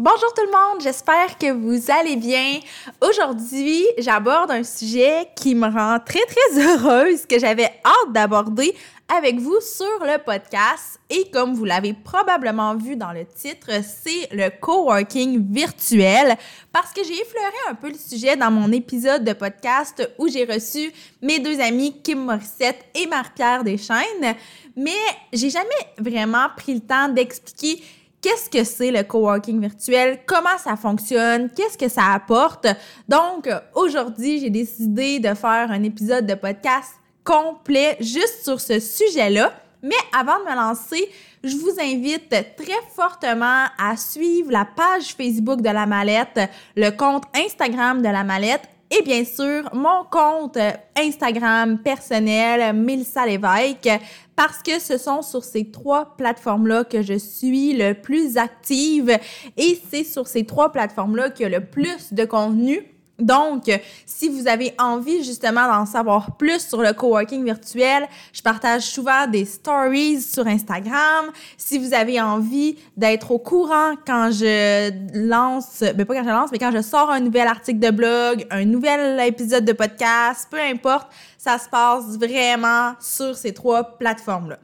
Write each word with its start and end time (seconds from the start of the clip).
Bonjour 0.00 0.32
tout 0.32 0.44
le 0.44 0.52
monde, 0.52 0.80
j'espère 0.80 1.36
que 1.38 1.50
vous 1.50 1.90
allez 1.90 2.14
bien. 2.14 2.60
Aujourd'hui, 3.00 3.84
j'aborde 3.98 4.52
un 4.52 4.62
sujet 4.62 5.26
qui 5.34 5.56
me 5.56 5.66
rend 5.66 5.98
très 5.98 6.24
très 6.24 6.56
heureuse, 6.56 7.26
que 7.26 7.36
j'avais 7.36 7.64
hâte 7.84 8.12
d'aborder 8.12 8.76
avec 9.08 9.40
vous 9.40 9.60
sur 9.60 9.98
le 10.02 10.22
podcast. 10.22 11.00
Et 11.10 11.28
comme 11.32 11.52
vous 11.54 11.64
l'avez 11.64 11.94
probablement 11.94 12.76
vu 12.76 12.94
dans 12.94 13.10
le 13.10 13.26
titre, 13.26 13.70
c'est 13.82 14.28
le 14.30 14.50
coworking 14.60 15.52
virtuel 15.52 16.36
parce 16.72 16.92
que 16.92 17.02
j'ai 17.02 17.20
effleuré 17.20 17.56
un 17.68 17.74
peu 17.74 17.88
le 17.88 17.98
sujet 17.98 18.36
dans 18.36 18.52
mon 18.52 18.70
épisode 18.70 19.24
de 19.24 19.32
podcast 19.32 20.08
où 20.16 20.28
j'ai 20.28 20.44
reçu 20.44 20.92
mes 21.22 21.40
deux 21.40 21.58
amis 21.58 22.00
Kim 22.04 22.24
Morissette 22.24 22.84
et 22.94 23.08
Marie-Pierre 23.08 23.64
Deschaines. 23.64 24.36
Mais 24.76 24.92
j'ai 25.32 25.50
jamais 25.50 25.68
vraiment 25.98 26.46
pris 26.56 26.74
le 26.74 26.80
temps 26.82 27.08
d'expliquer 27.08 27.82
qu'est-ce 28.28 28.50
que 28.50 28.62
c'est 28.62 28.90
le 28.90 29.02
coworking 29.04 29.58
virtuel, 29.58 30.18
comment 30.26 30.58
ça 30.58 30.76
fonctionne, 30.76 31.48
qu'est-ce 31.48 31.78
que 31.78 31.88
ça 31.88 32.12
apporte? 32.12 32.66
Donc, 33.08 33.48
aujourd'hui, 33.74 34.38
j'ai 34.40 34.50
décidé 34.50 35.18
de 35.18 35.32
faire 35.32 35.70
un 35.70 35.82
épisode 35.82 36.26
de 36.26 36.34
podcast 36.34 36.92
complet 37.24 37.96
juste 38.00 38.44
sur 38.44 38.60
ce 38.60 38.80
sujet-là. 38.80 39.54
Mais 39.82 39.96
avant 40.18 40.38
de 40.40 40.44
me 40.44 40.54
lancer, 40.54 41.08
je 41.42 41.56
vous 41.56 41.74
invite 41.80 42.28
très 42.28 42.80
fortement 42.94 43.64
à 43.78 43.96
suivre 43.96 44.50
la 44.50 44.66
page 44.66 45.14
Facebook 45.16 45.62
de 45.62 45.70
la 45.70 45.86
mallette, 45.86 46.40
le 46.76 46.90
compte 46.90 47.24
Instagram 47.34 48.02
de 48.02 48.08
la 48.08 48.24
mallette 48.24 48.68
et 48.90 49.02
bien 49.02 49.24
sûr 49.24 49.68
mon 49.74 50.04
compte 50.10 50.58
Instagram 50.96 51.78
personnel 51.78 52.74
Mélissa 52.74 53.26
Lévesque 53.26 53.90
parce 54.38 54.62
que 54.62 54.78
ce 54.78 54.98
sont 54.98 55.22
sur 55.22 55.42
ces 55.42 55.70
trois 55.70 56.16
plateformes-là 56.16 56.84
que 56.84 57.02
je 57.02 57.18
suis 57.18 57.72
le 57.72 57.94
plus 57.94 58.36
active. 58.36 59.10
Et 59.56 59.80
c'est 59.90 60.04
sur 60.04 60.28
ces 60.28 60.46
trois 60.46 60.70
plateformes-là 60.70 61.30
qu'il 61.30 61.50
y 61.50 61.54
a 61.54 61.58
le 61.58 61.66
plus 61.66 62.12
de 62.12 62.24
contenu 62.24 62.97
donc, 63.18 63.64
si 64.06 64.28
vous 64.28 64.46
avez 64.46 64.74
envie 64.78 65.24
justement 65.24 65.66
d'en 65.66 65.86
savoir 65.86 66.36
plus 66.36 66.60
sur 66.60 66.80
le 66.80 66.92
coworking 66.92 67.44
virtuel, 67.44 68.06
je 68.32 68.40
partage 68.42 68.82
souvent 68.82 69.26
des 69.26 69.44
stories 69.44 70.20
sur 70.20 70.46
Instagram. 70.46 71.26
Si 71.56 71.78
vous 71.78 71.94
avez 71.94 72.20
envie 72.20 72.78
d'être 72.96 73.32
au 73.32 73.40
courant 73.40 73.94
quand 74.06 74.30
je 74.30 74.90
lance, 75.28 75.80
ben 75.80 76.04
pas 76.04 76.14
quand 76.14 76.24
je 76.24 76.28
lance, 76.28 76.50
mais 76.52 76.58
quand 76.58 76.70
je 76.70 76.80
sors 76.80 77.10
un 77.10 77.18
nouvel 77.18 77.48
article 77.48 77.80
de 77.80 77.90
blog, 77.90 78.46
un 78.50 78.64
nouvel 78.64 79.18
épisode 79.26 79.64
de 79.64 79.72
podcast, 79.72 80.46
peu 80.48 80.60
importe, 80.60 81.08
ça 81.36 81.58
se 81.58 81.68
passe 81.68 82.16
vraiment 82.18 82.92
sur 83.00 83.36
ces 83.36 83.52
trois 83.52 83.82
plateformes-là. 83.98 84.58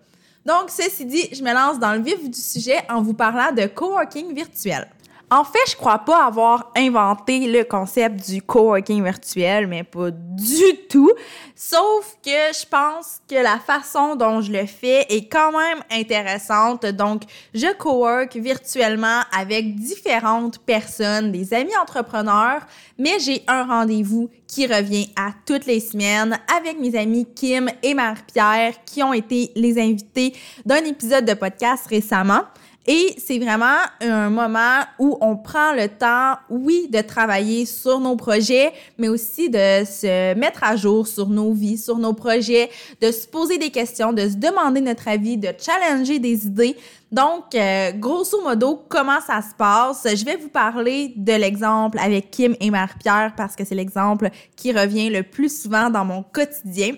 Donc, 0.47 0.69
ceci 0.69 1.07
dit, 1.07 1.29
je 1.33 1.43
me 1.43 1.53
lance 1.53 1.81
dans 1.81 1.95
le 1.95 2.03
vif 2.03 2.31
du 2.31 2.41
sujet 2.41 2.85
en 2.89 3.03
vous 3.03 3.15
parlant 3.15 3.51
de 3.51 3.67
coworking 3.67 4.33
virtuel. 4.33 4.87
En 5.31 5.43
fait, 5.43 5.59
je 5.71 5.77
crois 5.77 5.99
pas 5.99 6.27
avoir 6.27 6.71
inventé 6.77 7.51
le 7.51 7.65
concept 7.65 8.29
du 8.29 8.43
coworking 8.43 9.03
virtuel, 9.03 9.67
mais 9.67 9.83
pas 9.83 10.11
du 10.11 10.87
tout. 10.89 11.11
Sauf 11.57 12.17
que 12.23 12.31
je 12.31 12.67
pense 12.67 13.21
que 13.29 13.37
la 13.37 13.59
façon 13.59 14.17
dont 14.17 14.41
je 14.41 14.53
le 14.53 14.67
fais 14.67 15.07
est 15.09 15.29
quand 15.29 15.53
même 15.53 15.79
intéressante. 15.91 16.85
Donc, 16.87 17.23
je 17.55 17.73
cowork 17.75 18.37
virtuellement 18.37 19.23
avec 19.37 19.75
différentes 19.77 20.59
personnes, 20.59 21.33
des 21.33 21.55
amis 21.55 21.77
entrepreneurs, 21.81 22.61
mais 22.99 23.19
j'ai 23.19 23.43
un 23.49 23.65
rendez-vous 23.65 24.31
qui 24.47 24.67
revient 24.67 25.09
à 25.17 25.31
toutes 25.47 25.67
les 25.67 25.81
semaines 25.81 26.39
avec 26.57 26.79
mes 26.79 26.97
amis 26.97 27.27
Kim 27.35 27.69
et 27.83 27.95
Marie-Pierre 27.95 28.85
qui 28.85 29.03
ont 29.03 29.13
été 29.13 29.51
les 29.57 29.81
invités 29.81 30.35
d'un 30.65 30.85
épisode 30.85 31.25
de 31.25 31.35
podcast 31.35 31.87
récemment. 31.89 32.43
Et 32.87 33.15
c'est 33.17 33.39
vraiment 33.39 33.79
un 34.03 34.29
moment 34.29 34.81
où 34.99 35.17
on 35.23 35.37
prend 35.37 35.73
le 35.73 35.89
temps, 35.89 36.37
oui, 36.51 36.89
de 36.91 37.01
travailler 37.01 37.65
sur 37.65 37.99
nos 37.99 38.15
projets, 38.15 38.73
mais 38.99 39.09
aussi 39.09 39.49
de 39.49 39.85
se 39.87 40.35
mettre 40.35 40.65
à 40.65 40.77
jour 40.77 41.07
sur 41.07 41.29
nos 41.29 41.53
vies, 41.53 41.79
sur 41.79 41.97
nos 41.97 42.13
projets, 42.13 42.71
de 43.01 43.11
se 43.11 43.27
poser 43.27 43.57
des 43.57 43.71
questions, 43.71 44.13
de 44.13 44.29
se 44.29 44.37
demander 44.37 44.83
notre 44.83 45.09
avis, 45.09 45.39
de 45.39 45.49
challenger 45.59 46.19
des 46.19 46.47
idées. 46.47 46.77
Donc, 47.11 47.55
euh, 47.55 47.93
grosso 47.93 48.43
modo, 48.43 48.85
comment 48.89 49.21
ça 49.21 49.41
se 49.41 49.55
passe? 49.57 50.07
Je 50.15 50.25
vais 50.25 50.37
vous 50.37 50.49
parler 50.49 51.15
de 51.17 51.33
l'exemple 51.33 51.99
avec 51.99 52.31
Kim 52.31 52.55
et 52.61 52.71
Marie-Pierre 52.71 53.33
parce 53.35 53.57
que 53.57 53.65
c'est 53.65 53.75
l'exemple 53.75 54.29
qui 54.57 54.73
revient 54.73 55.09
le 55.09 55.23
plus 55.23 55.63
souvent 55.63 55.89
dans 55.89 56.05
mon 56.05 56.23
quotidien. 56.23 56.95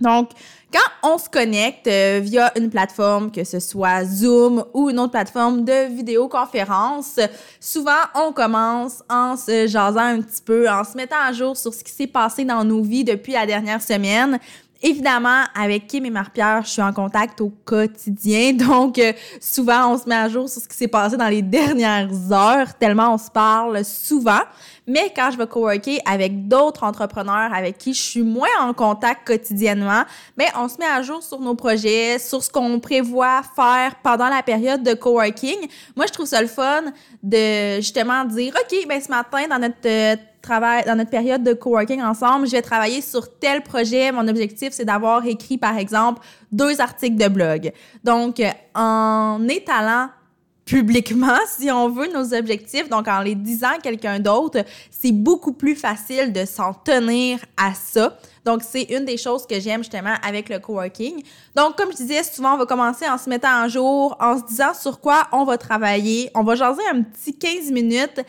Donc, 0.00 0.30
quand 0.72 1.08
on 1.10 1.16
se 1.16 1.28
connecte 1.28 1.86
euh, 1.86 2.20
via 2.22 2.52
une 2.58 2.68
plateforme, 2.68 3.30
que 3.30 3.44
ce 3.44 3.60
soit 3.60 4.04
Zoom 4.04 4.64
ou 4.74 4.90
une 4.90 4.98
autre 4.98 5.12
plateforme 5.12 5.64
de 5.64 5.88
vidéoconférence, 5.88 7.18
souvent 7.60 8.02
on 8.14 8.32
commence 8.32 9.02
en 9.08 9.36
se 9.36 9.66
jasant 9.66 10.00
un 10.00 10.20
petit 10.20 10.42
peu, 10.42 10.68
en 10.68 10.84
se 10.84 10.96
mettant 10.96 11.20
à 11.24 11.32
jour 11.32 11.56
sur 11.56 11.72
ce 11.72 11.82
qui 11.82 11.92
s'est 11.92 12.06
passé 12.06 12.44
dans 12.44 12.64
nos 12.64 12.82
vies 12.82 13.04
depuis 13.04 13.32
la 13.32 13.46
dernière 13.46 13.80
semaine. 13.80 14.38
Évidemment, 14.82 15.44
avec 15.54 15.86
Kim 15.86 16.04
et 16.04 16.10
Marie-Pierre, 16.10 16.62
je 16.64 16.70
suis 16.70 16.82
en 16.82 16.92
contact 16.92 17.40
au 17.40 17.50
quotidien, 17.64 18.52
donc 18.54 18.98
euh, 18.98 19.12
souvent 19.40 19.94
on 19.94 19.98
se 19.98 20.06
met 20.06 20.14
à 20.14 20.28
jour 20.28 20.48
sur 20.48 20.60
ce 20.60 20.68
qui 20.68 20.76
s'est 20.76 20.88
passé 20.88 21.16
dans 21.16 21.28
les 21.28 21.42
dernières 21.42 22.10
heures, 22.30 22.74
tellement 22.78 23.14
on 23.14 23.18
se 23.18 23.30
parle 23.30 23.82
souvent. 23.84 24.42
Mais 24.86 25.12
quand 25.14 25.30
je 25.32 25.38
vais 25.38 25.46
coworker 25.46 26.00
avec 26.04 26.46
d'autres 26.46 26.84
entrepreneurs 26.84 27.52
avec 27.52 27.78
qui 27.78 27.92
je 27.92 28.00
suis 28.00 28.22
moins 28.22 28.48
en 28.60 28.72
contact 28.72 29.26
quotidiennement, 29.26 30.02
mais 30.36 30.46
on 30.56 30.68
se 30.68 30.78
met 30.78 30.86
à 30.86 31.02
jour 31.02 31.22
sur 31.22 31.40
nos 31.40 31.54
projets, 31.54 32.18
sur 32.18 32.42
ce 32.42 32.50
qu'on 32.50 32.78
prévoit 32.78 33.42
faire 33.56 33.96
pendant 34.02 34.28
la 34.28 34.42
période 34.42 34.82
de 34.82 34.94
coworking. 34.94 35.68
Moi, 35.96 36.06
je 36.06 36.12
trouve 36.12 36.26
ça 36.26 36.40
le 36.40 36.46
fun 36.46 36.84
de 37.22 37.76
justement 37.76 38.24
dire, 38.24 38.54
OK, 38.54 38.86
ben 38.88 39.00
ce 39.00 39.08
matin, 39.08 39.48
dans 39.48 39.58
notre 39.58 39.76
euh, 39.86 40.16
travail, 40.40 40.84
dans 40.86 40.94
notre 40.94 41.10
période 41.10 41.42
de 41.42 41.52
coworking 41.52 42.00
ensemble, 42.02 42.46
je 42.46 42.52
vais 42.52 42.62
travailler 42.62 43.00
sur 43.00 43.38
tel 43.38 43.62
projet. 43.62 44.12
Mon 44.12 44.28
objectif, 44.28 44.68
c'est 44.72 44.84
d'avoir 44.84 45.26
écrit, 45.26 45.58
par 45.58 45.76
exemple, 45.76 46.22
deux 46.52 46.80
articles 46.80 47.16
de 47.16 47.28
blog. 47.28 47.72
Donc, 48.04 48.40
en 48.74 49.46
étalant 49.48 50.08
publiquement, 50.66 51.38
si 51.48 51.70
on 51.70 51.88
veut, 51.88 52.12
nos 52.12 52.34
objectifs. 52.34 52.88
Donc, 52.90 53.08
en 53.08 53.20
les 53.22 53.34
disant 53.34 53.70
à 53.76 53.78
quelqu'un 53.78 54.20
d'autre, 54.20 54.64
c'est 54.90 55.12
beaucoup 55.12 55.52
plus 55.52 55.74
facile 55.74 56.32
de 56.32 56.44
s'en 56.44 56.74
tenir 56.74 57.38
à 57.56 57.72
ça. 57.72 58.18
Donc, 58.44 58.62
c'est 58.62 58.82
une 58.82 59.04
des 59.04 59.16
choses 59.16 59.46
que 59.46 59.58
j'aime 59.58 59.82
justement 59.82 60.14
avec 60.22 60.48
le 60.50 60.58
coworking. 60.58 61.22
Donc, 61.54 61.76
comme 61.76 61.90
je 61.92 61.96
disais, 61.96 62.22
souvent, 62.22 62.54
on 62.54 62.58
va 62.58 62.66
commencer 62.66 63.08
en 63.08 63.16
se 63.16 63.30
mettant 63.30 63.64
en 63.64 63.68
jour, 63.68 64.16
en 64.20 64.38
se 64.38 64.44
disant 64.44 64.74
sur 64.74 65.00
quoi 65.00 65.28
on 65.32 65.44
va 65.44 65.56
travailler. 65.56 66.30
On 66.34 66.42
va 66.42 66.54
jaser 66.56 66.82
un 66.92 67.02
petit 67.02 67.36
15 67.36 67.70
minutes 67.70 68.20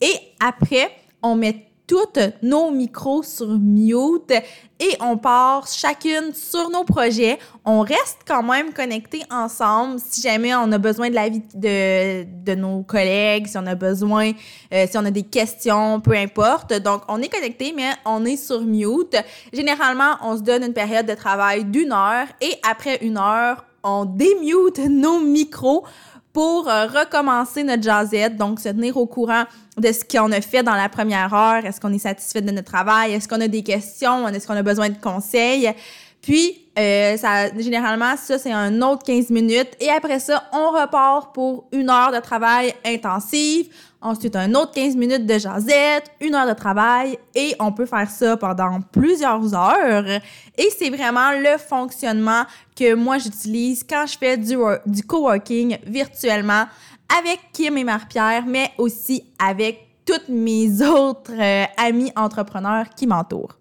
et 0.00 0.14
après, 0.38 0.90
on 1.22 1.34
met 1.34 1.66
toutes 1.86 2.18
nos 2.42 2.70
micros 2.70 3.22
sur 3.22 3.48
mute 3.48 4.32
et 4.78 4.96
on 5.00 5.16
part 5.16 5.66
chacune 5.68 6.34
sur 6.34 6.68
nos 6.70 6.84
projets. 6.84 7.38
On 7.64 7.80
reste 7.80 8.18
quand 8.26 8.42
même 8.42 8.72
connectés 8.72 9.22
ensemble 9.30 9.98
si 10.00 10.20
jamais 10.20 10.54
on 10.54 10.70
a 10.72 10.78
besoin 10.78 11.08
de 11.08 11.14
l'avis 11.14 11.42
de, 11.54 12.24
de 12.44 12.54
nos 12.54 12.82
collègues, 12.82 13.46
si 13.46 13.56
on 13.56 13.66
a 13.66 13.74
besoin, 13.74 14.32
euh, 14.72 14.86
si 14.90 14.98
on 14.98 15.04
a 15.04 15.10
des 15.10 15.22
questions, 15.22 16.00
peu 16.00 16.12
importe. 16.12 16.74
Donc, 16.74 17.02
on 17.08 17.22
est 17.22 17.28
connectés, 17.28 17.72
mais 17.74 17.92
on 18.04 18.24
est 18.24 18.36
sur 18.36 18.60
mute. 18.60 19.16
Généralement, 19.52 20.16
on 20.22 20.36
se 20.36 20.42
donne 20.42 20.64
une 20.64 20.74
période 20.74 21.06
de 21.06 21.14
travail 21.14 21.64
d'une 21.64 21.92
heure 21.92 22.26
et 22.40 22.54
après 22.68 22.98
une 23.02 23.16
heure, 23.16 23.64
on 23.82 24.04
démute 24.04 24.78
nos 24.78 25.20
micros 25.20 25.84
pour 26.36 26.68
euh, 26.68 26.86
recommencer 26.86 27.64
notre 27.64 27.82
jazzette, 27.82 28.36
donc 28.36 28.60
se 28.60 28.68
tenir 28.68 28.98
au 28.98 29.06
courant 29.06 29.44
de 29.78 29.90
ce 29.90 30.04
qu'on 30.04 30.30
a 30.32 30.42
fait 30.42 30.62
dans 30.62 30.74
la 30.74 30.90
première 30.90 31.32
heure. 31.32 31.64
Est-ce 31.64 31.80
qu'on 31.80 31.94
est 31.94 31.98
satisfait 31.98 32.42
de 32.42 32.50
notre 32.50 32.70
travail? 32.70 33.14
Est-ce 33.14 33.26
qu'on 33.26 33.40
a 33.40 33.48
des 33.48 33.62
questions? 33.62 34.28
Est-ce 34.28 34.46
qu'on 34.46 34.52
a 34.52 34.62
besoin 34.62 34.90
de 34.90 34.98
conseils? 35.00 35.72
Puis, 36.26 36.66
euh, 36.76 37.16
ça, 37.16 37.56
généralement, 37.56 38.16
ça, 38.16 38.36
c'est 38.36 38.52
un 38.52 38.82
autre 38.82 39.04
15 39.04 39.30
minutes. 39.30 39.70
Et 39.78 39.88
après 39.88 40.18
ça, 40.18 40.42
on 40.52 40.72
repart 40.72 41.32
pour 41.32 41.68
une 41.70 41.88
heure 41.88 42.10
de 42.10 42.18
travail 42.18 42.74
intensive. 42.84 43.68
Ensuite, 44.00 44.34
un 44.34 44.52
autre 44.54 44.72
15 44.72 44.96
minutes 44.96 45.24
de 45.24 45.38
jazette, 45.38 46.10
une 46.20 46.34
heure 46.34 46.48
de 46.48 46.52
travail. 46.52 47.16
Et 47.32 47.54
on 47.60 47.70
peut 47.70 47.86
faire 47.86 48.10
ça 48.10 48.36
pendant 48.36 48.80
plusieurs 48.90 49.54
heures. 49.54 50.20
Et 50.58 50.68
c'est 50.76 50.90
vraiment 50.90 51.30
le 51.30 51.58
fonctionnement 51.58 52.42
que 52.76 52.94
moi, 52.94 53.18
j'utilise 53.18 53.84
quand 53.88 54.04
je 54.08 54.18
fais 54.18 54.36
du, 54.36 54.56
du 54.84 55.04
coworking 55.04 55.78
virtuellement 55.86 56.64
avec 57.20 57.38
Kim 57.52 57.78
et 57.78 57.84
Marie-Pierre, 57.84 58.42
mais 58.48 58.72
aussi 58.78 59.22
avec 59.38 59.78
toutes 60.04 60.28
mes 60.28 60.82
autres 60.82 61.30
euh, 61.38 61.66
amis 61.76 62.10
entrepreneurs 62.16 62.86
qui 62.96 63.06
m'entourent. 63.06 63.56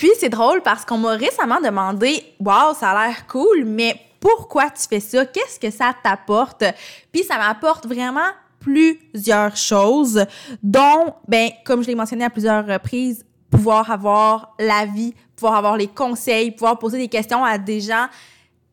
Puis 0.00 0.12
c'est 0.18 0.30
drôle 0.30 0.62
parce 0.62 0.86
qu'on 0.86 0.96
m'a 0.96 1.10
récemment 1.10 1.60
demandé 1.60 2.24
Waouh, 2.40 2.74
ça 2.74 2.92
a 2.92 3.06
l'air 3.06 3.26
cool, 3.26 3.66
mais 3.66 4.00
pourquoi 4.18 4.70
tu 4.70 4.88
fais 4.88 4.98
ça? 4.98 5.26
Qu'est-ce 5.26 5.60
que 5.60 5.70
ça 5.70 5.94
t'apporte? 6.02 6.64
Puis 7.12 7.22
ça 7.22 7.36
m'apporte 7.36 7.86
vraiment 7.86 8.30
plusieurs 8.60 9.54
choses, 9.54 10.24
dont, 10.62 11.12
ben, 11.28 11.50
comme 11.66 11.82
je 11.82 11.88
l'ai 11.88 11.94
mentionné 11.94 12.24
à 12.24 12.30
plusieurs 12.30 12.66
reprises, 12.66 13.26
pouvoir 13.50 13.90
avoir 13.90 14.54
la 14.58 14.86
vie, 14.86 15.12
pouvoir 15.36 15.56
avoir 15.56 15.76
les 15.76 15.88
conseils, 15.88 16.50
pouvoir 16.50 16.78
poser 16.78 16.96
des 16.96 17.08
questions 17.08 17.44
à 17.44 17.58
des 17.58 17.82
gens 17.82 18.06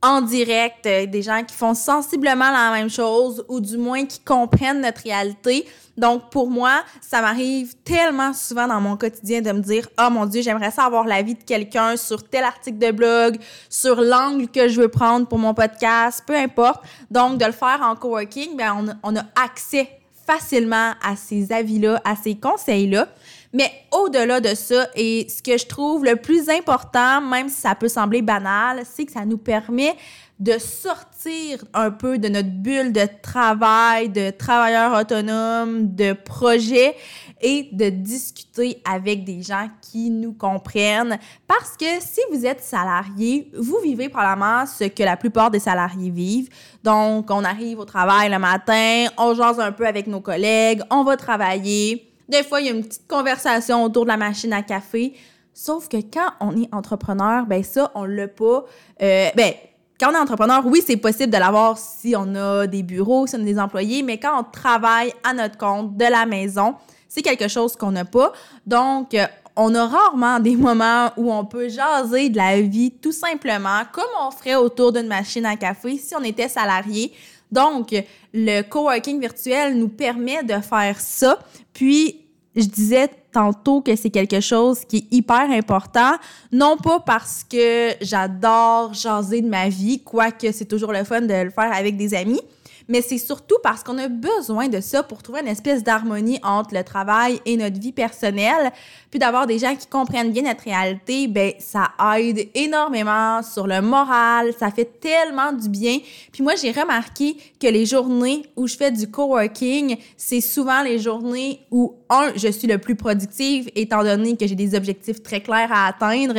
en 0.07 0.21
direct, 0.21 0.85
euh, 0.85 1.05
des 1.05 1.21
gens 1.21 1.43
qui 1.43 1.53
font 1.53 1.73
sensiblement 1.73 2.49
la 2.49 2.71
même 2.71 2.89
chose 2.89 3.43
ou 3.49 3.59
du 3.59 3.77
moins 3.77 4.05
qui 4.05 4.19
comprennent 4.19 4.79
notre 4.79 5.01
réalité. 5.01 5.67
Donc 5.97 6.29
pour 6.29 6.49
moi, 6.49 6.83
ça 7.01 7.21
m'arrive 7.21 7.75
tellement 7.83 8.33
souvent 8.33 8.67
dans 8.67 8.79
mon 8.79 8.95
quotidien 8.95 9.41
de 9.41 9.51
me 9.51 9.59
dire 9.59 9.89
"Oh 9.99 10.09
mon 10.09 10.25
dieu, 10.25 10.41
j'aimerais 10.41 10.71
ça 10.71 10.85
avoir 10.85 11.05
l'avis 11.05 11.35
de 11.35 11.43
quelqu'un 11.43 11.97
sur 11.97 12.23
tel 12.23 12.45
article 12.45 12.77
de 12.77 12.91
blog, 12.91 13.37
sur 13.69 13.99
l'angle 13.99 14.47
que 14.47 14.69
je 14.69 14.79
veux 14.79 14.87
prendre 14.87 15.27
pour 15.27 15.39
mon 15.39 15.53
podcast, 15.53 16.23
peu 16.25 16.35
importe." 16.35 16.81
Donc 17.11 17.37
de 17.37 17.45
le 17.45 17.51
faire 17.51 17.79
en 17.81 17.95
coworking, 17.95 18.55
ben 18.55 18.95
on, 19.03 19.11
on 19.11 19.15
a 19.17 19.23
accès 19.43 19.89
facilement 20.25 20.93
à 21.03 21.15
ces 21.15 21.51
avis-là, 21.51 22.01
à 22.05 22.15
ces 22.15 22.35
conseils-là. 22.35 23.07
Mais 23.53 23.71
au-delà 23.91 24.39
de 24.41 24.53
ça, 24.55 24.87
et 24.95 25.27
ce 25.29 25.41
que 25.41 25.57
je 25.57 25.65
trouve 25.65 26.03
le 26.03 26.15
plus 26.15 26.49
important, 26.49 27.21
même 27.21 27.49
si 27.49 27.61
ça 27.61 27.75
peut 27.75 27.87
sembler 27.87 28.21
banal, 28.21 28.83
c'est 28.85 29.05
que 29.05 29.11
ça 29.11 29.25
nous 29.25 29.37
permet 29.37 29.95
de 30.39 30.59
sortir 30.59 31.63
un 31.73 31.89
peu 31.89 32.19
de 32.19 32.27
notre 32.27 32.49
bulle 32.49 32.93
de 32.93 33.07
travail, 33.23 34.09
de 34.09 34.29
travailleurs 34.29 34.99
autonomes, 34.99 35.95
de 35.95 36.13
projets 36.13 36.95
et 37.41 37.69
de 37.71 37.89
discuter 37.89 38.79
avec 38.87 39.23
des 39.23 39.41
gens 39.41 39.67
qui 39.81 40.11
nous 40.11 40.33
comprennent. 40.33 41.17
Parce 41.47 41.75
que 41.75 41.85
si 41.99 42.21
vous 42.31 42.45
êtes 42.45 42.61
salarié, 42.61 43.49
vous 43.57 43.79
vivez 43.83 44.09
probablement 44.09 44.65
ce 44.67 44.83
que 44.83 45.01
la 45.01 45.17
plupart 45.17 45.49
des 45.49 45.59
salariés 45.59 46.11
vivent. 46.11 46.49
Donc, 46.83 47.31
on 47.31 47.43
arrive 47.43 47.79
au 47.79 47.85
travail 47.85 48.29
le 48.29 48.37
matin, 48.37 49.07
on 49.17 49.33
jase 49.33 49.59
un 49.59 49.71
peu 49.71 49.87
avec 49.87 50.05
nos 50.05 50.21
collègues, 50.21 50.81
on 50.91 51.03
va 51.03 51.17
travailler 51.17 52.06
des 52.29 52.43
fois, 52.43 52.61
il 52.61 52.67
y 52.67 52.69
a 52.69 52.73
une 52.73 52.83
petite 52.83 53.07
conversation 53.07 53.83
autour 53.83 54.03
de 54.03 54.09
la 54.09 54.17
machine 54.17 54.53
à 54.53 54.61
café. 54.61 55.13
Sauf 55.53 55.87
que 55.87 55.97
quand 55.97 56.31
on 56.39 56.55
est 56.61 56.73
entrepreneur, 56.73 57.45
ben 57.45 57.63
ça, 57.63 57.91
on 57.95 58.05
l'a 58.05 58.27
pas. 58.27 58.65
Euh, 59.01 59.29
ben, 59.35 59.53
quand 59.99 60.11
on 60.11 60.15
est 60.15 60.19
entrepreneur, 60.19 60.63
oui, 60.65 60.83
c'est 60.85 60.97
possible 60.97 61.33
de 61.33 61.37
l'avoir 61.37 61.77
si 61.77 62.15
on 62.15 62.35
a 62.35 62.67
des 62.67 62.83
bureaux, 62.83 63.25
si 63.25 63.35
on 63.35 63.41
a 63.41 63.43
des 63.43 63.59
employés, 63.59 64.03
mais 64.03 64.19
quand 64.19 64.39
on 64.39 64.43
travaille 64.43 65.11
à 65.23 65.33
notre 65.33 65.57
compte 65.57 65.97
de 65.97 66.05
la 66.05 66.25
maison, 66.25 66.75
c'est 67.07 67.23
quelque 67.23 67.47
chose 67.47 67.75
qu'on 67.75 67.91
n'a 67.91 68.05
pas. 68.05 68.31
Donc, 68.65 69.13
euh, 69.15 69.25
on 69.55 69.73
a 69.73 69.87
rarement 69.87 70.39
des 70.39 70.55
moments 70.55 71.11
où 71.17 71.33
on 71.33 71.43
peut 71.43 71.67
jaser 71.67 72.29
de 72.29 72.37
la 72.37 72.61
vie 72.61 72.91
tout 72.91 73.11
simplement 73.11 73.81
comme 73.91 74.05
on 74.21 74.29
ferait 74.29 74.55
autour 74.55 74.91
d'une 74.91 75.07
machine 75.07 75.45
à 75.45 75.55
café 75.55 75.97
si 75.97 76.15
on 76.15 76.23
était 76.23 76.47
salarié. 76.47 77.11
Donc, 77.51 77.95
le 78.33 78.61
coworking 78.61 79.19
virtuel 79.19 79.77
nous 79.77 79.89
permet 79.89 80.43
de 80.43 80.59
faire 80.61 80.99
ça. 80.99 81.39
Puis, 81.73 82.21
je 82.55 82.65
disais 82.65 83.09
tantôt 83.31 83.81
que 83.81 83.95
c'est 83.95 84.09
quelque 84.09 84.39
chose 84.39 84.79
qui 84.85 84.97
est 84.97 85.15
hyper 85.15 85.51
important, 85.51 86.13
non 86.51 86.75
pas 86.75 86.99
parce 86.99 87.43
que 87.43 87.91
j'adore 88.01 88.95
jaser 88.95 89.41
de 89.41 89.47
ma 89.47 89.69
vie, 89.69 90.01
quoique 90.03 90.51
c'est 90.51 90.65
toujours 90.65 90.91
le 90.91 91.03
fun 91.03 91.21
de 91.21 91.43
le 91.43 91.51
faire 91.51 91.71
avec 91.71 91.97
des 91.97 92.15
amis, 92.15 92.41
mais 92.87 93.01
c'est 93.01 93.17
surtout 93.17 93.57
parce 93.63 93.83
qu'on 93.83 93.97
a 93.97 94.07
besoin 94.07 94.67
de 94.67 94.79
ça 94.81 95.03
pour 95.03 95.21
trouver 95.23 95.41
une 95.41 95.47
espèce 95.47 95.83
d'harmonie 95.83 96.39
entre 96.43 96.73
le 96.73 96.83
travail 96.83 97.41
et 97.45 97.57
notre 97.57 97.79
vie 97.79 97.91
personnelle. 97.91 98.71
Puis 99.09 99.19
d'avoir 99.19 99.47
des 99.47 99.59
gens 99.59 99.75
qui 99.75 99.87
comprennent 99.87 100.31
bien 100.31 100.43
notre 100.43 100.63
réalité, 100.63 101.27
ben 101.27 101.53
ça 101.59 101.91
aide 102.17 102.49
énormément 102.55 103.41
sur 103.43 103.67
le 103.67 103.81
moral, 103.81 104.53
ça 104.59 104.71
fait 104.71 104.99
tellement 104.99 105.53
du 105.53 105.69
bien. 105.69 105.99
Puis 106.31 106.43
moi, 106.43 106.55
j'ai 106.55 106.71
remarqué 106.71 107.37
que 107.59 107.67
les 107.67 107.85
journées 107.85 108.45
où 108.55 108.67
je 108.67 108.75
fais 108.75 108.91
du 108.91 109.09
coworking, 109.09 109.97
c'est 110.15 110.41
souvent 110.41 110.83
les 110.83 110.99
journées 110.99 111.61
où 111.71 111.95
un, 112.09 112.31
je 112.35 112.47
suis 112.49 112.67
le 112.67 112.77
plus 112.77 112.95
productive 112.95 113.69
étant 113.75 114.03
donné 114.03 114.35
que 114.35 114.47
j'ai 114.47 114.55
des 114.55 114.75
objectifs 114.75 115.21
très 115.21 115.41
clairs 115.41 115.71
à 115.71 115.87
atteindre 115.87 116.35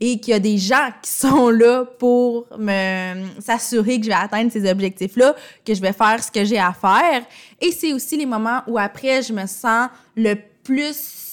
et 0.00 0.18
qu'il 0.18 0.32
y 0.32 0.36
a 0.36 0.38
des 0.38 0.58
gens 0.58 0.90
qui 1.02 1.10
sont 1.10 1.50
là 1.50 1.84
pour 1.98 2.46
me 2.58 3.40
s'assurer 3.40 3.98
que 3.98 4.04
je 4.04 4.10
vais 4.10 4.16
atteindre 4.16 4.50
ces 4.50 4.70
objectifs-là, 4.70 5.34
que 5.64 5.74
je 5.74 5.80
vais 5.80 5.92
faire 5.92 6.22
ce 6.22 6.30
que 6.30 6.44
j'ai 6.44 6.58
à 6.58 6.72
faire. 6.72 7.24
Et 7.60 7.72
c'est 7.72 7.92
aussi 7.92 8.16
les 8.16 8.26
moments 8.26 8.62
où 8.66 8.78
après, 8.78 9.22
je 9.22 9.32
me 9.32 9.46
sens 9.46 9.88
le 10.16 10.34
plus 10.62 11.31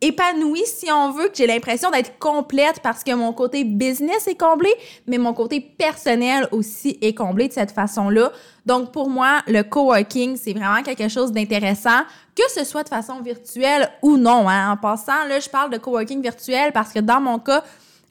épanouie, 0.00 0.64
si 0.66 0.90
on 0.90 1.10
veut, 1.12 1.28
que 1.28 1.36
j'ai 1.36 1.46
l'impression 1.46 1.90
d'être 1.90 2.18
complète 2.18 2.80
parce 2.82 3.04
que 3.04 3.12
mon 3.14 3.32
côté 3.32 3.64
business 3.64 4.26
est 4.26 4.38
comblé, 4.38 4.70
mais 5.06 5.18
mon 5.18 5.34
côté 5.34 5.60
personnel 5.60 6.48
aussi 6.52 6.98
est 7.02 7.14
comblé 7.14 7.48
de 7.48 7.52
cette 7.52 7.72
façon-là. 7.72 8.32
Donc, 8.64 8.92
pour 8.92 9.10
moi, 9.10 9.42
le 9.46 9.62
coworking, 9.62 10.36
c'est 10.36 10.52
vraiment 10.52 10.82
quelque 10.82 11.08
chose 11.08 11.32
d'intéressant, 11.32 12.02
que 12.34 12.50
ce 12.54 12.64
soit 12.64 12.82
de 12.82 12.88
façon 12.88 13.20
virtuelle 13.20 13.90
ou 14.02 14.16
non. 14.16 14.48
Hein. 14.48 14.72
En 14.72 14.76
passant, 14.76 15.24
là, 15.28 15.40
je 15.40 15.48
parle 15.48 15.70
de 15.70 15.78
coworking 15.78 16.22
virtuel 16.22 16.72
parce 16.72 16.92
que 16.92 17.00
dans 17.00 17.20
mon 17.20 17.38
cas, 17.38 17.62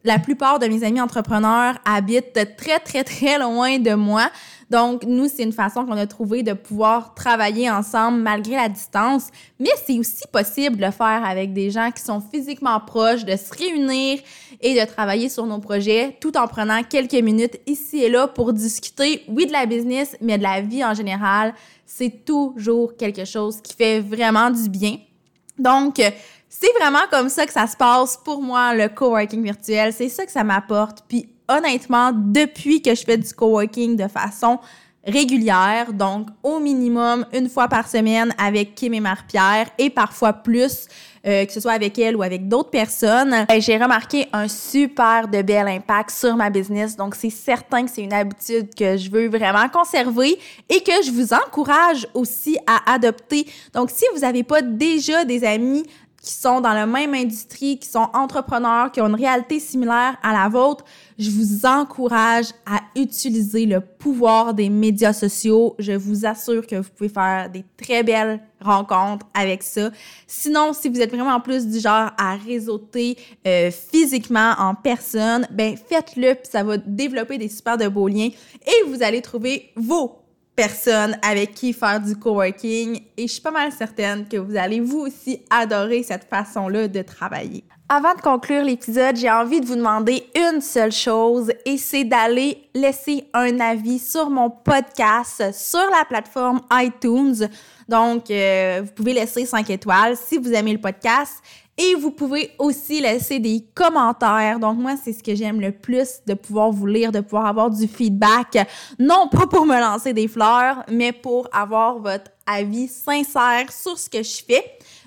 la 0.04 0.20
plupart 0.20 0.60
de 0.60 0.68
mes 0.68 0.84
amis 0.84 1.02
entrepreneurs 1.02 1.76
habitent 1.86 2.56
très, 2.56 2.80
très, 2.80 3.04
très 3.04 3.38
loin 3.38 3.80
de 3.80 3.94
moi. 3.94 4.30
Donc, 4.70 5.04
nous, 5.04 5.28
c'est 5.28 5.44
une 5.44 5.52
façon 5.52 5.86
qu'on 5.86 5.98
a 5.98 6.06
trouvé 6.06 6.44
de 6.44 6.54
pouvoir 6.54 7.16
travailler 7.16 7.72
ensemble 7.72 8.20
malgré 8.20 8.56
la 8.56 8.70
distance. 8.70 9.30
Mais 9.60 9.72
c'est 9.86 9.98
aussi 9.98 10.24
possible 10.32 10.78
de 10.78 10.86
le 10.86 10.92
faire 10.92 11.26
avec 11.26 11.54
des 11.54 11.72
gens 11.72 11.90
qui 11.92 12.04
sont 12.04 12.22
physiquement 12.22 12.80
proches, 12.80 13.26
de 13.26 13.36
se 13.36 13.52
réunir 13.52 14.20
et 14.62 14.80
de 14.80 14.86
travailler 14.86 15.30
sur 15.30 15.46
nos 15.46 15.60
projets 15.60 16.18
tout 16.22 16.38
en 16.38 16.48
prenant 16.48 16.84
quelques 16.84 17.14
minutes 17.14 17.60
ici 17.66 18.04
et 18.04 18.10
là 18.10 18.28
pour 18.28 18.54
discuter, 18.54 19.24
oui, 19.28 19.48
de 19.48 19.52
la 19.52 19.66
business, 19.66 20.16
mais 20.22 20.38
de 20.38 20.44
la 20.44 20.62
vie 20.62 20.86
en 20.86 20.94
général. 20.94 21.54
C'est 21.86 22.24
toujours 22.24 22.96
quelque 22.96 23.26
chose 23.26 23.62
qui 23.62 23.74
fait 23.74 24.00
vraiment 24.00 24.52
du 24.52 24.70
bien. 24.70 24.98
Donc, 25.58 26.00
c'est 26.48 26.74
vraiment 26.80 27.08
comme 27.10 27.30
ça 27.30 27.46
que 27.46 27.52
ça 27.52 27.66
se 27.66 27.76
passe 27.76 28.18
pour 28.18 28.42
moi, 28.42 28.76
le 28.76 28.90
coworking 28.90 29.44
virtuel. 29.44 29.94
C'est 29.94 30.10
ça 30.10 30.26
que 30.26 30.32
ça 30.32 30.44
m'apporte. 30.44 31.04
Puis 31.08 31.30
honnêtement, 31.50 32.12
depuis 32.14 32.82
que 32.82 32.96
je 32.96 33.04
fais 33.04 33.18
du 33.18 33.34
coworking 33.34 33.96
de 33.96 34.08
façon 34.08 34.60
régulière, 35.06 35.94
donc 35.94 36.28
au 36.44 36.60
minimum 36.60 37.26
une 37.34 37.50
fois 37.50 37.68
par 37.68 37.88
semaine 37.88 38.34
avec 38.38 38.76
Kim 38.76 38.94
et 38.94 39.00
Marie-Pierre 39.00 39.70
et 39.78 39.90
parfois 39.90 40.34
plus, 40.34 40.88
euh, 41.26 41.46
que 41.46 41.52
ce 41.52 41.60
soit 41.60 41.72
avec 41.72 41.98
elle 42.00 42.16
ou 42.16 42.22
avec 42.22 42.48
d'autres 42.48 42.70
personnes, 42.70 43.46
ben, 43.48 43.62
j'ai 43.62 43.78
remarqué 43.78 44.28
un 44.32 44.48
super 44.48 45.28
de 45.28 45.42
bel 45.42 45.68
impact 45.68 46.12
sur 46.12 46.36
ma 46.36 46.50
business. 46.50 46.96
Donc, 46.96 47.16
c'est 47.16 47.30
certain 47.30 47.86
que 47.86 47.92
c'est 47.92 48.04
une 48.04 48.14
habitude 48.14 48.74
que 48.76 48.98
je 48.98 49.10
veux 49.10 49.28
vraiment 49.28 49.68
conserver 49.70 50.38
et 50.70 50.82
que 50.82 51.04
je 51.04 51.12
vous 51.12 51.34
encourage 51.34 52.08
aussi 52.14 52.58
à 52.68 52.94
adopter. 52.94 53.46
Donc, 53.74 53.92
si 53.92 54.06
vous 54.14 54.22
n'avez 54.22 54.44
pas 54.44 54.62
déjà 54.62 55.26
des 55.26 55.44
amis 55.44 55.84
qui 56.30 56.36
sont 56.36 56.62
dans 56.62 56.74
la 56.74 56.86
même 56.86 57.16
industrie, 57.16 57.80
qui 57.80 57.90
sont 57.90 58.08
entrepreneurs, 58.14 58.92
qui 58.92 59.02
ont 59.02 59.08
une 59.08 59.16
réalité 59.16 59.60
similaire 59.60 60.16
à 60.22 60.32
la 60.32 60.48
vôtre, 60.48 60.86
je 61.18 61.32
vous 61.32 61.66
encourage 61.66 62.46
à 62.68 62.82
utiliser 62.96 63.66
le 63.66 63.82
pouvoir 63.82 64.54
des 64.54 64.70
médias 64.70 65.12
sociaux. 65.12 65.76
Je 65.80 65.94
vous 65.94 66.28
assure 66.28 66.68
que 66.68 66.76
vous 66.76 66.90
pouvez 66.96 67.10
faire 67.10 67.50
des 67.50 67.66
très 67.84 68.04
belles 68.04 68.40
rencontres 68.62 69.26
avec 69.34 69.64
ça. 69.64 69.90
Sinon, 70.28 70.72
si 70.74 70.90
vous 70.90 71.02
êtes 71.02 71.10
vraiment 71.10 71.40
plus 71.40 71.66
du 71.66 71.80
genre 71.80 72.12
à 72.20 72.36
réseauter 72.36 73.18
euh, 73.48 73.72
physiquement 73.72 74.54
en 74.60 74.76
personne, 74.76 75.48
ben 75.50 75.76
faites-le, 75.78 76.36
ça 76.44 76.64
va 76.64 76.78
développer 76.78 77.40
des 77.40 77.50
super 77.50 77.76
de 77.76 77.88
beaux 77.88 78.08
liens 78.08 78.30
et 78.68 78.88
vous 78.88 79.02
allez 79.02 79.24
trouver 79.24 79.72
vos 79.76 80.19
personnes 80.60 81.18
avec 81.22 81.54
qui 81.54 81.72
faire 81.72 82.02
du 82.02 82.18
coworking 82.18 83.00
et 83.16 83.28
je 83.28 83.32
suis 83.32 83.42
pas 83.42 83.50
mal 83.50 83.72
certaine 83.72 84.28
que 84.28 84.36
vous 84.36 84.58
allez 84.58 84.82
vous 84.82 85.00
aussi 85.00 85.42
adorer 85.50 86.04
cette 86.04 86.26
façon-là 86.26 86.90
de 86.90 87.02
travailler. 87.02 87.64
Avant 87.88 88.14
de 88.14 88.20
conclure 88.20 88.66
l'épisode, 88.66 89.16
j'ai 89.16 89.32
envie 89.32 89.62
de 89.62 89.66
vous 89.66 89.78
demander 89.78 90.28
une 90.36 90.60
seule 90.60 90.92
chose 90.92 91.50
et 91.66 91.78
c'est 91.78 92.04
d'aller 92.04 92.58
laisser 92.76 93.30
un 93.34 93.58
avis 93.62 94.00
sur 94.00 94.30
mon 94.30 94.50
podcast 94.50 95.54
sur 95.54 95.90
la 95.98 96.04
plateforme 96.04 96.60
iTunes. 96.74 97.48
Donc, 97.88 98.30
euh, 98.30 98.82
vous 98.84 98.92
pouvez 98.92 99.14
laisser 99.14 99.46
5 99.46 99.70
étoiles 99.70 100.18
si 100.18 100.38
vous 100.38 100.52
aimez 100.52 100.74
le 100.74 100.82
podcast 100.82 101.36
et 101.80 101.96
vous 101.96 102.12
pouvez 102.12 102.52
aussi 102.60 103.00
laisser 103.00 103.40
des 103.40 103.66
commentaires. 103.74 104.60
Donc 104.60 104.78
moi, 104.78 104.96
c'est 105.02 105.14
ce 105.14 105.24
que 105.24 105.34
j'aime 105.34 105.62
le 105.62 105.72
plus, 105.72 106.20
de 106.28 106.34
pouvoir 106.34 106.72
vous 106.72 106.86
lire, 106.86 107.14
de 107.14 107.22
pouvoir 107.22 107.46
avoir 107.46 107.70
du 107.70 107.88
feedback. 107.88 108.68
Non 109.00 109.30
pas 109.30 109.48
pour 109.48 109.66
me 109.66 109.80
lancer 109.80 110.12
des 110.12 110.28
fleurs, 110.28 110.84
mais 110.92 111.14
pour 111.14 111.48
avoir 111.54 112.00
votre 112.00 112.30
avis 112.46 112.90
sincère 112.90 113.72
sur 113.72 113.98
ce 113.98 114.10
que 114.10 114.22
je 114.22 114.44
fais. 114.46 114.64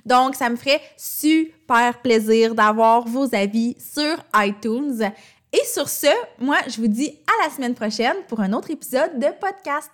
Donc, 0.06 0.34
ça 0.34 0.48
me 0.48 0.56
ferait 0.56 0.80
super 0.96 2.00
plaisir 2.00 2.54
d'avoir 2.54 3.06
vos 3.06 3.32
avis 3.34 3.76
sur 3.78 4.16
iTunes. 4.34 5.12
Et 5.52 5.64
sur 5.66 5.88
ce, 5.88 6.06
moi, 6.40 6.56
je 6.66 6.80
vous 6.80 6.88
dis 6.88 7.14
à 7.26 7.44
la 7.44 7.54
semaine 7.54 7.74
prochaine 7.74 8.16
pour 8.28 8.40
un 8.40 8.54
autre 8.54 8.70
épisode 8.70 9.18
de 9.18 9.26
podcast. 9.38 9.90